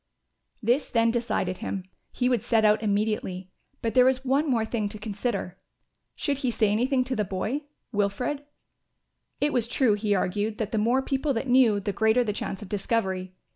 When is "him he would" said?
1.59-2.41